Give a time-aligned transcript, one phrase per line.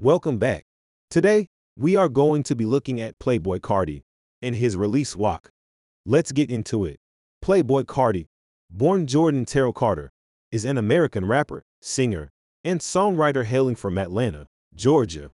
[0.00, 0.64] Welcome back.
[1.10, 4.02] Today, we are going to be looking at Playboi Carti
[4.40, 5.50] and his release WOK.
[6.06, 7.00] Let's get into it.
[7.44, 8.26] Playboi Carti,
[8.70, 10.12] born Jordan Terrell Carter,
[10.52, 12.30] is an American rapper, singer,
[12.62, 15.32] and songwriter hailing from Atlanta, Georgia.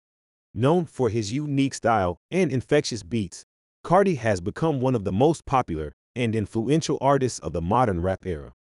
[0.55, 3.45] Known for his unique style and infectious beats,
[3.85, 8.25] Carti has become one of the most popular and influential artists of the modern rap
[8.25, 8.55] era.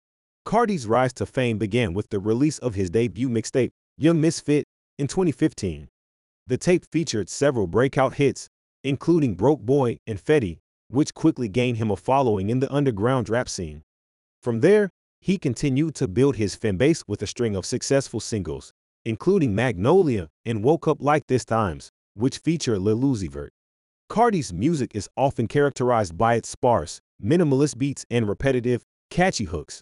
[0.47, 4.66] Carti's rise to fame began with the release of his debut mixtape, Young Misfit,
[4.97, 5.91] in 2015.
[6.47, 8.50] The tape featured several breakout hits,
[8.84, 13.47] including Broke Boi and Fetti, which quickly gained him a following in the underground rap
[13.47, 13.84] scene.
[14.42, 14.89] From there,
[15.22, 18.73] he continued to build his fan base with a string of successful singles,
[19.06, 23.53] including Magnolia and Woke Up Like This Times, which feature Lil Uzi Vert.
[24.09, 29.81] Carti's music is often characterized by its sparse, minimalist beats and repetitive, catchy hooks.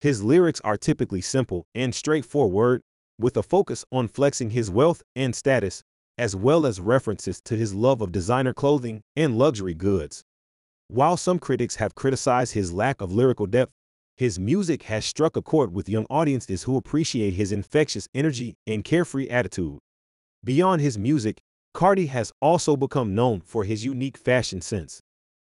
[0.00, 2.82] His lyrics are typically simple and straightforward,
[3.18, 5.82] with a focus on flexing his wealth and status,
[6.16, 10.24] as well as references to his love of designer clothing and luxury goods.
[10.88, 13.72] While some critics have criticized his lack of lyrical depth,
[14.16, 18.82] his music has struck a chord with young audiences who appreciate his infectious energy and
[18.82, 19.78] carefree attitude.
[20.42, 21.40] Beyond his music,
[21.74, 25.00] Carti has also become known for his unique fashion sense.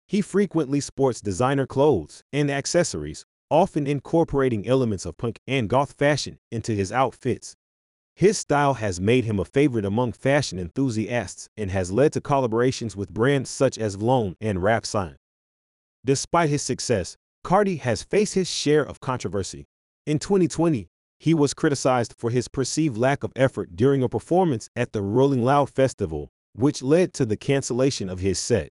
[0.06, 6.38] He frequently sports designer clothes and accessories, often incorporating elements of punk and goth fashion
[6.50, 7.56] into his outfits.
[8.16, 12.94] His style has made him a favorite among fashion enthusiasts and has led to collaborations
[12.94, 15.16] with brands such as Vlone and Rap Sign.
[16.04, 19.66] Despite his success, Carti has faced his share of controversy.
[20.06, 20.88] In 2020,
[21.19, 25.43] he was criticized for his perceived lack of effort during a performance at the Rolling
[25.43, 28.69] Loud Festival, which led to the cancellation of his set.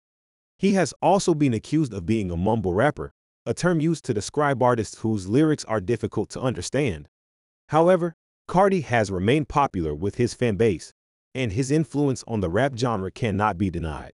[0.58, 3.12] He has also been accused of being a mumble rapper,
[3.48, 7.08] a term used to describe artists whose lyrics are difficult to understand.
[7.70, 8.14] However,
[8.46, 10.92] Carti has remained popular with his fan base,
[11.34, 14.12] and his influence on the rap genre cannot be denied.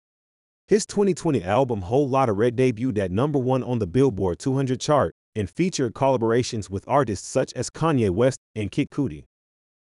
[0.68, 5.16] His 2020 album Whole Lotta Red debuted at number one on the Billboard 200 chart
[5.34, 9.24] and featured collaborations with artists such as Kanye West and Kid Cudi.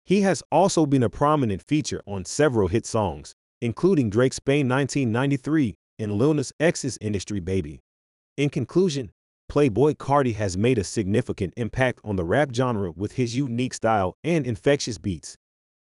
[0.06, 5.76] He has also been a prominent feature on several hit songs, including Drake's Spain 1993
[6.00, 7.82] and Lil Nas X's Industry Baby.
[8.38, 9.12] In conclusion,
[9.52, 14.16] Playboi Carti has made a significant impact on the rap genre with his unique style
[14.24, 15.36] and infectious beats.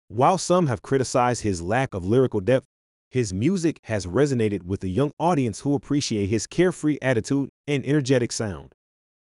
[0.08, 2.66] While some have criticized his lack of lyrical depth,
[3.12, 8.32] his music has resonated with a young audience who appreciate his carefree attitude and energetic
[8.32, 8.74] sound.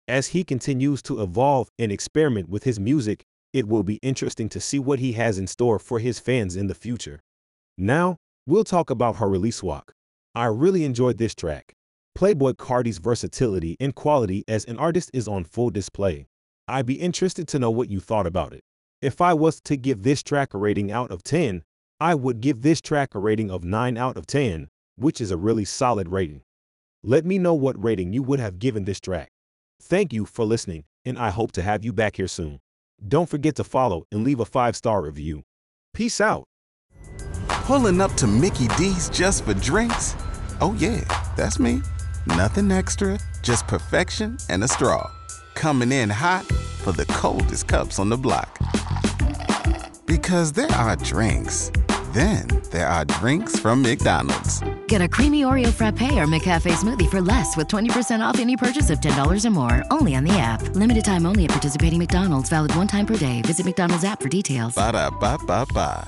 [0.05, 3.23] As he continues to evolve and experiment with his music,
[3.53, 6.67] it will be interesting to see what he has in store for his fans in
[6.67, 7.21] the future.
[7.77, 9.93] Now, we'll talk about her release WOK.
[10.35, 11.73] I really enjoyed this track.
[12.17, 16.27] Playboi Carti's versatility and quality as an artist is on full display.
[16.65, 18.63] I'd be interested to know what you thought about it.
[19.01, 21.63] If I was to give this track a rating out of 10,
[21.99, 25.35] I would give this track a rating of 9 out of 10, which is a
[25.35, 26.41] really solid rating.
[27.03, 29.27] Let me know what rating you would have given this track.
[29.81, 32.61] Thank you for listening, and I hope to have you back here soon.
[33.05, 35.43] Don't forget to follow and leave a five star review.
[35.93, 36.45] Peace out.
[37.49, 40.15] Pulling up to Mickey D's just for drinks?
[40.61, 41.01] Oh, yeah,
[41.35, 41.81] that's me.
[42.27, 45.11] Nothing extra, just perfection and a straw.
[45.53, 46.43] Coming in hot
[46.81, 48.57] for the coldest cups on the block.
[50.07, 51.71] Because there are drinks,
[52.13, 54.61] then there are drinks from McDonald's.
[54.87, 58.89] Get a creamy Oreo frappe or McCafe smoothie for less with 20% off any purchase
[58.89, 59.83] of $10 or more.
[59.91, 60.61] Only on the app.
[60.75, 62.49] Limited time only at participating McDonald's.
[62.49, 63.43] Valid one time per day.
[63.43, 64.73] Visit McDonald's app for details.
[64.75, 66.07] Ba da ba ba ba.